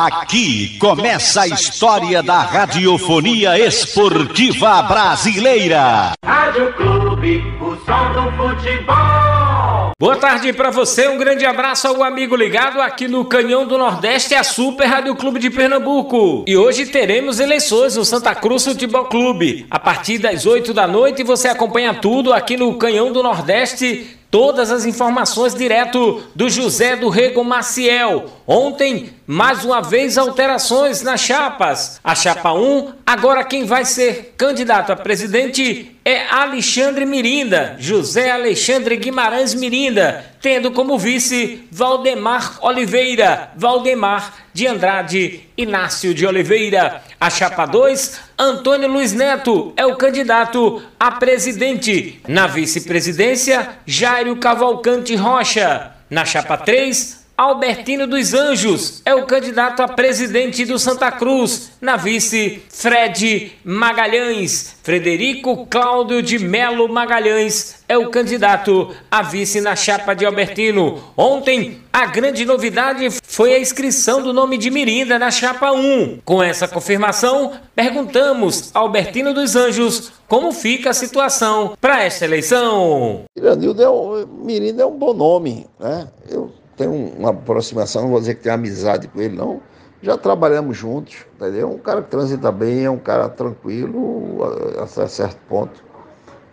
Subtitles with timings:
[0.00, 6.12] Aqui começa a história da radiofonia esportiva brasileira.
[6.24, 9.90] Rádio Clube, o som do futebol.
[9.98, 14.36] Boa tarde para você, um grande abraço ao amigo ligado aqui no Canhão do Nordeste,
[14.36, 16.44] a Super Rádio Clube de Pernambuco.
[16.46, 19.66] E hoje teremos eleições no Santa Cruz Futebol Clube.
[19.68, 24.70] A partir das 8 da noite você acompanha tudo aqui no Canhão do Nordeste Todas
[24.70, 28.26] as informações direto do José do Rego Maciel.
[28.46, 31.98] Ontem, mais uma vez, alterações nas chapas.
[32.04, 38.96] A chapa 1, agora quem vai ser candidato a presidente é Alexandre Mirinda, José Alexandre
[38.96, 47.02] Guimarães Mirinda, tendo como vice Valdemar Oliveira, Valdemar de Andrade Inácio de Oliveira.
[47.20, 52.20] A chapa 2, Antônio Luiz Neto é o candidato a presidente.
[52.28, 55.92] Na vice-presidência, Jairo Cavalcante Rocha.
[56.08, 61.70] Na chapa 3, Albertino dos Anjos é o candidato a presidente do Santa Cruz.
[61.80, 64.74] Na vice, Fred Magalhães.
[64.82, 71.00] Frederico Cláudio de Melo Magalhães é o candidato a vice na chapa de Albertino.
[71.16, 76.22] Ontem, a grande novidade foi a inscrição do nome de Mirinda na chapa 1.
[76.24, 83.26] Com essa confirmação, perguntamos a Albertino dos Anjos como fica a situação para esta eleição.
[83.36, 86.08] É, um, Mirinda é um bom nome, né?
[86.28, 89.60] Eu tenho uma aproximação, não vou dizer que tenho amizade com ele, não.
[90.00, 91.72] Já trabalhamos juntos, entendeu?
[91.72, 94.38] Um cara que transita bem, é um cara tranquilo,
[94.78, 95.82] a, a certo ponto.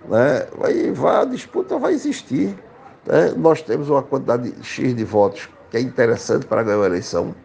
[0.10, 0.48] Né?
[0.58, 2.58] Vai, vai, a disputa vai existir.
[3.06, 3.34] Né?
[3.38, 7.36] Nós temos uma quantidade X de votos que é interessante para ganhar a eleição.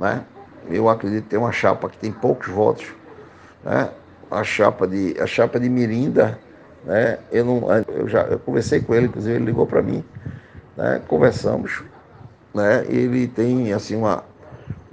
[0.00, 0.24] Né?
[0.70, 2.86] Eu acredito que tem uma chapa que tem poucos votos.
[3.62, 3.90] Né?
[4.30, 6.38] A, chapa de, a chapa de Mirinda,
[6.84, 7.18] né?
[7.30, 10.02] eu, não, eu já eu conversei com ele, inclusive ele ligou para mim.
[10.78, 11.02] Né?
[11.06, 11.82] Conversamos
[12.54, 14.24] né, ele tem assim uma,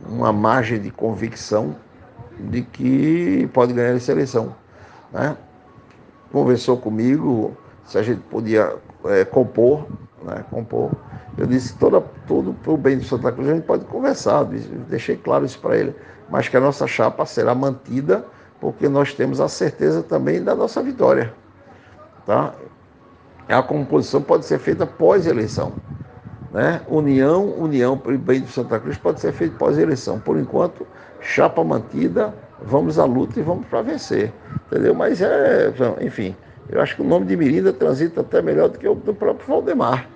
[0.07, 1.75] uma margem de convicção
[2.39, 4.55] de que pode ganhar essa eleição.
[5.11, 5.35] Né?
[6.31, 8.75] Conversou comigo se a gente podia
[9.05, 9.86] é, compor,
[10.23, 10.92] né, compor.
[11.37, 15.17] Eu disse toda, tudo para o bem do Santa Cruz a gente pode conversar, deixei
[15.17, 15.95] claro isso para ele,
[16.30, 18.25] mas que a nossa chapa será mantida
[18.59, 21.33] porque nós temos a certeza também da nossa vitória.
[22.25, 22.53] Tá?
[23.48, 25.73] A composição pode ser feita pós-eleição.
[26.52, 26.82] Né?
[26.87, 30.20] União, união o bem de Santa Cruz pode ser feito pós-eleição.
[30.20, 30.86] Por enquanto,
[31.21, 34.33] chapa mantida, vamos à luta e vamos para vencer.
[34.67, 34.95] Entendeu?
[34.95, 35.71] Mas é,
[36.02, 36.36] enfim,
[36.70, 39.48] eu acho que o nome de Mirinda transita até melhor do que o do próprio
[39.48, 40.08] Valdemar,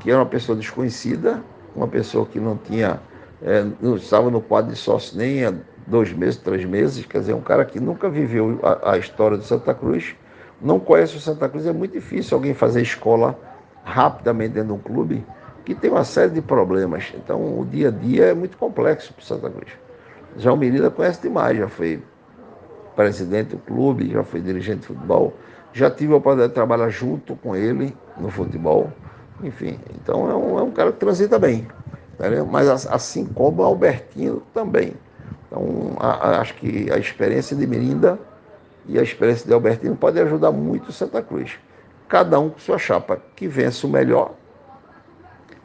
[0.00, 1.42] que era uma pessoa desconhecida,
[1.74, 3.00] uma pessoa que não tinha,
[3.40, 5.52] é, não estava no quadro de sócio nem há
[5.86, 9.44] dois meses, três meses, quer dizer, um cara que nunca viveu a, a história de
[9.44, 10.14] Santa Cruz,
[10.60, 13.36] não conhece o Santa Cruz, é muito difícil alguém fazer escola
[13.84, 15.26] rapidamente dentro de um clube
[15.64, 17.12] que tem uma série de problemas.
[17.14, 19.70] Então, o dia a dia é muito complexo para o Santa Cruz.
[20.36, 22.02] Já o Miranda conhece demais, já foi
[22.96, 25.32] presidente do clube, já foi dirigente de futebol,
[25.72, 28.90] já tive a oportunidade de trabalhar junto com ele no futebol.
[29.42, 31.66] Enfim, então é um, é um cara que transita bem.
[32.14, 32.46] Entendeu?
[32.46, 34.94] Mas assim como o Albertino também.
[35.46, 38.18] Então, a, a, acho que a experiência de Mirinda
[38.86, 41.58] e a experiência de Albertino pode ajudar muito o Santa Cruz.
[42.08, 44.34] Cada um com sua chapa, que vence o melhor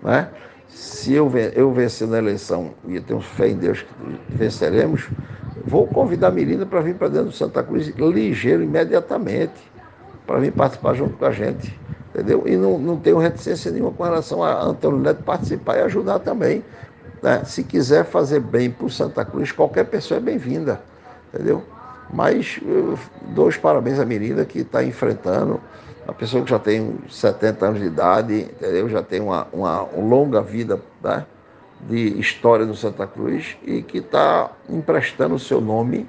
[0.08, 0.30] né?
[0.70, 3.88] Se eu, eu vencer na eleição, e eu tenho fé em Deus que
[4.30, 5.10] venceremos,
[5.66, 9.72] vou convidar a Mirinda para vir para dentro do Santa Cruz ligeiro, imediatamente,
[10.26, 11.78] para vir participar junto com a gente.
[12.14, 12.44] Entendeu?
[12.46, 16.64] E não, não tenho reticência nenhuma com relação a Antônio Neto participar e ajudar também.
[17.22, 17.44] Né?
[17.44, 20.82] Se quiser fazer bem para o Santa Cruz, qualquer pessoa é bem-vinda.
[21.34, 21.64] Entendeu?
[22.12, 22.60] Mas
[23.36, 25.60] dou os parabéns à Mirinda que está enfrentando
[26.08, 28.88] uma pessoa que já tem 70 anos de idade, entendeu?
[28.88, 31.26] já tem uma, uma, uma longa vida né?
[31.82, 36.08] de história no Santa Cruz e que está emprestando o seu nome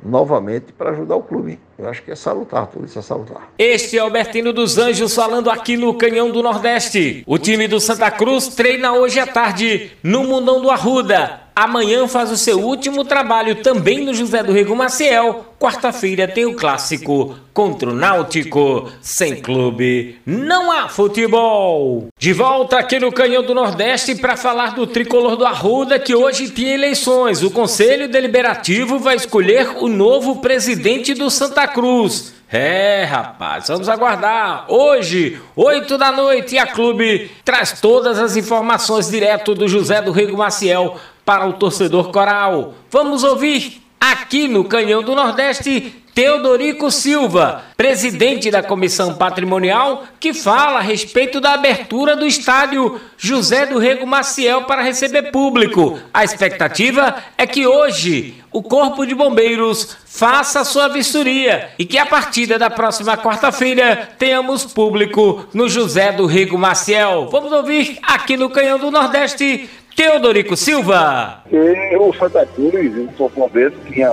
[0.00, 1.58] novamente para ajudar o clube.
[1.80, 3.48] Eu acho que é salutar, tudo isso é salutar.
[3.58, 7.22] Este é Albertino dos Anjos falando aqui no Canhão do Nordeste.
[7.26, 11.40] O time do Santa Cruz treina hoje à tarde no Mundão do Arruda.
[11.54, 15.46] Amanhã faz o seu último trabalho também no José do Rego Maciel.
[15.58, 18.90] Quarta-feira tem o clássico contra o Náutico.
[19.02, 22.08] Sem clube, não há futebol.
[22.18, 26.48] De volta aqui no Canhão do Nordeste para falar do tricolor do Arruda que hoje
[26.48, 27.42] tem eleições.
[27.42, 32.34] O Conselho Deliberativo vai escolher o novo presidente do Santa Cruz.
[32.52, 34.64] É, rapaz, vamos aguardar.
[34.68, 40.36] Hoje, 8 da noite, a clube traz todas as informações direto do José do Rego
[40.36, 42.74] Maciel para o torcedor coral.
[42.90, 50.78] Vamos ouvir aqui no Canhão do Nordeste Teodorico Silva, presidente da Comissão Patrimonial, que fala
[50.78, 55.98] a respeito da abertura do estádio José do Rego Maciel para receber público.
[56.12, 62.06] A expectativa é que hoje o Corpo de Bombeiros faça sua vistoria e que a
[62.06, 67.28] partir da próxima quarta-feira tenhamos público no José do Rego Maciel.
[67.30, 71.44] Vamos ouvir aqui no Canhão do Nordeste Teodorico Silva.
[71.52, 74.12] E o Santa Cruz, o Corpo de Bombeiros, tinha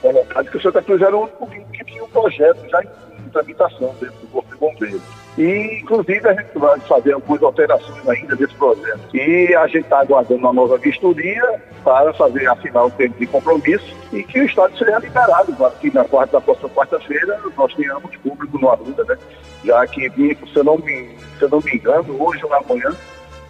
[0.00, 3.94] colocado que o Santa Cruz era o único que tinha um projeto já em tramitação
[4.00, 5.02] dentro do Corpo de Bombeiros.
[5.38, 9.00] E, inclusive, a gente vai fazer algumas alterações ainda desse projeto.
[9.14, 13.96] E a gente está aguardando uma nova vistoria para fazer, assinar o termo de compromisso
[14.12, 18.16] e que o Estado seja liberado, para que na quarta, da próxima quarta-feira nós tenhamos
[18.16, 19.16] público no Arruda, né?
[19.64, 22.90] Já que, se eu não me, se eu não me engano, hoje ou amanhã,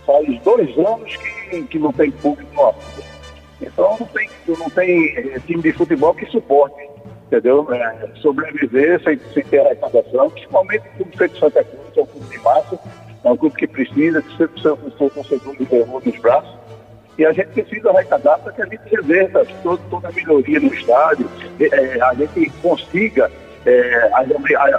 [0.07, 3.18] faz dois anos que, que não tem público no Arruda.
[3.61, 6.89] Então não tem, não tem eh, time de futebol que suporte
[7.29, 7.67] entendeu?
[7.73, 12.27] É, sobreviver sem, sem ter arrecadação, principalmente o clube feito Santa Cruz, é um clube
[12.27, 12.79] de massa,
[13.23, 16.59] é um clube que precisa, que sempre precisa com o segundo terror nos braços,
[17.19, 20.73] e a gente precisa arrecadar para que a gente reverta toda, toda a melhoria no
[20.73, 21.29] estádio,
[21.61, 23.31] é, a gente consiga
[23.67, 24.29] é, as,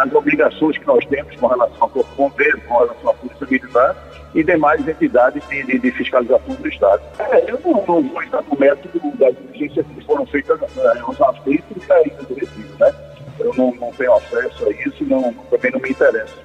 [0.02, 3.96] as, obrigações que nós temos com relação ao Corpo Bombeiro, com relação à Polícia Militar,
[4.34, 7.02] e demais entidades de, de, de fiscalização do Estado.
[7.20, 11.20] É, eu não, não, vou estar no método das diligências que foram feitas é, aos
[11.22, 12.94] aflitos e ainda do Recife, né?
[13.40, 16.36] Eu não, não, tenho acesso a isso não, também não me interessa.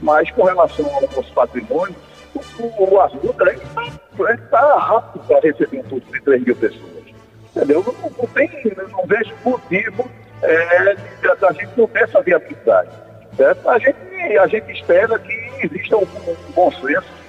[0.00, 1.96] Mas com relação ao nosso patrimônio,
[2.34, 6.92] o, o Arruda está tá apto para receber um público de 3 mil pessoas.
[7.54, 7.84] Entendeu?
[7.86, 8.50] Não, não, tem,
[8.90, 10.10] não vejo motivo
[10.42, 10.96] é,
[11.40, 12.90] da gente não ter essa viabilidade.
[13.36, 13.68] Certo?
[13.68, 17.22] A, gente, a gente espera que exista um, um bom senso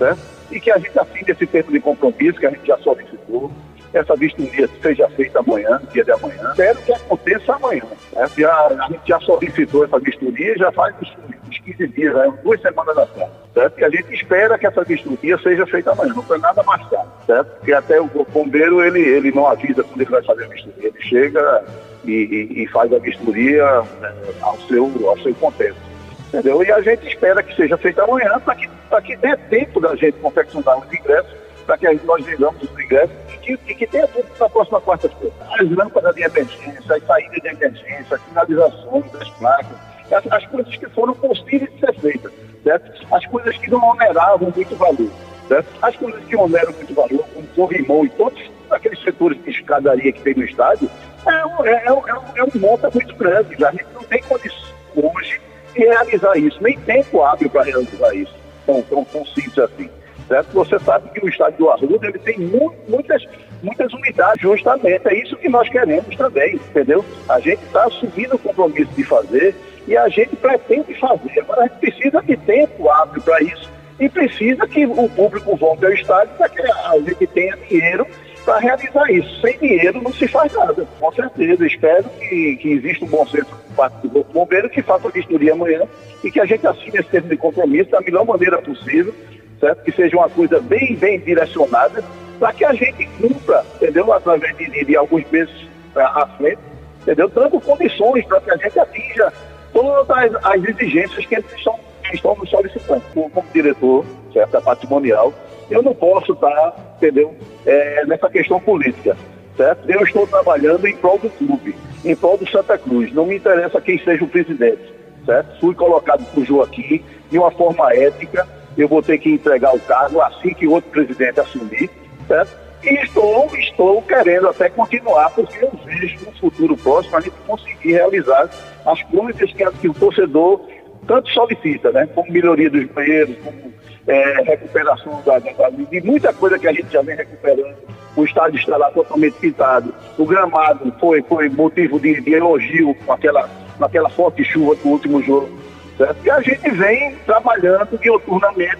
[0.00, 0.20] certo?
[0.50, 3.52] E que a gente assine esse termo de compromisso que a gente já solicitou,
[3.92, 6.50] essa vistoria seja feita amanhã, dia de amanhã.
[6.50, 7.82] Espero que aconteça amanhã.
[8.12, 8.28] Né?
[8.36, 11.16] Já, a gente já solicitou essa vistoria já faz uns,
[11.48, 12.32] uns 15 dias, né?
[12.42, 13.30] duas semanas atrás.
[13.52, 13.80] Certo?
[13.80, 17.10] E a gente espera que essa vistoria seja feita amanhã, não foi nada mais tarde.
[17.26, 17.48] Certo?
[17.56, 20.88] Porque até o bombeiro ele, ele não avisa quando ele vai fazer a vistoria.
[20.88, 21.64] Ele chega
[22.04, 25.80] e, e, faz a vistoria né, ao, seu, ao seu contexto.
[26.28, 26.62] Entendeu?
[26.62, 28.68] E a gente espera que seja feita amanhã para que,
[29.04, 31.32] que dê tempo da gente confeccionar os ingressos,
[31.66, 35.34] para que nós vendamos os ingressos e que, que tenha tudo na próxima quarta-feira.
[35.58, 39.76] As lâmpadas de emergência, as saídas de emergência, as finalizações das placas,
[40.12, 42.32] as, as coisas que foram possíveis de ser feitas,
[42.62, 43.06] certo?
[43.12, 45.10] As coisas que não oneravam muito valor,
[45.48, 45.68] certo?
[45.82, 50.22] As coisas que oneram muito valor, como corrimão e todos aqueles setores de escadaria que
[50.22, 50.88] tem no estádio,
[51.26, 52.02] é um, é, é, um,
[52.36, 53.64] é um monta muito grande.
[53.64, 55.40] A gente não tem condições hoje
[55.76, 56.62] e realizar isso.
[56.62, 58.34] Nem tempo hábil para realizar isso,
[58.66, 59.90] tão, tão, tão simples assim.
[60.28, 60.52] Certo?
[60.52, 63.24] Você sabe que o estádio do Arruda ele tem mu muitas,
[63.62, 65.08] muitas unidades, justamente.
[65.08, 67.04] É isso que nós queremos também, entendeu?
[67.28, 69.56] A gente está assumindo o compromisso de fazer
[69.88, 71.40] e a gente pretende fazer.
[71.40, 73.68] Agora a gente precisa de tempo hábil para isso
[73.98, 78.06] e precisa que o público volte ao estádio para que a gente tenha dinheiro
[78.50, 79.40] para realizar isso.
[79.40, 81.64] Sem dinheiro não se faz nada, com certeza.
[81.64, 85.10] Espero que, que exista um bom senso por parte do Corpo Bombeiro, que faça a
[85.10, 85.82] vistoria amanhã
[86.24, 89.14] e que a gente assine esse termo de compromisso da melhor maneira possível,
[89.60, 89.84] certo?
[89.84, 92.02] Que seja uma coisa bem, bem direcionada,
[92.40, 94.12] para que a gente cumpra, entendeu?
[94.12, 95.54] Através de, de alguns meses
[95.94, 96.58] à frente,
[97.02, 97.28] entendeu?
[97.28, 99.32] Dando condições para que a gente atinja
[99.72, 101.78] todas as, as exigências que eles estão,
[102.12, 103.02] estão nos solicitando.
[103.14, 104.60] Como, como diretor, certo?
[104.60, 105.32] Patrimonial,
[105.70, 107.34] eu não posso estar, entendeu,
[107.64, 109.16] é, nessa questão política,
[109.56, 109.88] certo?
[109.88, 111.74] Eu estou trabalhando em prol do clube,
[112.04, 113.12] em prol do Santa Cruz.
[113.12, 114.92] Não me interessa quem seja o presidente,
[115.24, 115.60] certo?
[115.60, 118.46] Fui colocado por Joaquim de uma forma ética.
[118.76, 121.90] Eu vou ter que entregar o cargo assim que outro presidente assumir,
[122.26, 122.58] certo?
[122.82, 127.92] E estou, estou querendo até continuar, porque eu vejo no futuro próximo a gente conseguir
[127.92, 128.48] realizar
[128.86, 130.60] as coisas que, que o torcedor
[131.06, 132.08] tanto solicita, né?
[132.14, 133.70] Como melhoria dos banheiros, como
[134.06, 137.76] é, recuperação da, da, de muita coisa que a gente já vem recuperando.
[138.16, 139.94] O estádio está lá totalmente pintado.
[140.18, 144.88] O gramado foi, foi motivo de, de elogio com aquela, com aquela forte chuva do
[144.88, 145.48] último jogo.
[145.96, 146.16] Certo?
[146.24, 148.78] E a gente vem trabalhando dioturnamente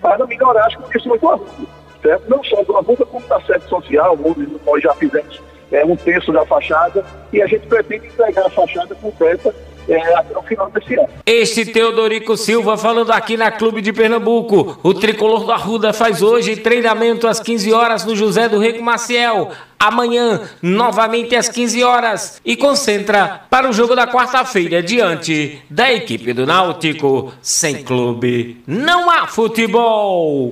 [0.00, 1.68] para melhorar as condições do aluno.
[2.02, 2.28] Certo?
[2.28, 6.32] Não só do aluno, como da sede social, onde nós já fizemos é, um terço
[6.32, 9.54] da fachada e a gente pretende entregar a fachada completa
[9.88, 11.08] é, até o final desse ano.
[11.26, 14.78] Este Teodorico Silva falando aqui na Clube de Pernambuco.
[14.82, 19.50] O tricolor do Arruda faz hoje treinamento às 15 horas no José do Rego Maciel.
[19.78, 22.40] Amanhã, novamente às 15 horas.
[22.44, 27.32] E concentra para o jogo da quarta-feira diante da equipe do Náutico.
[27.42, 30.50] Sem clube, não há futebol.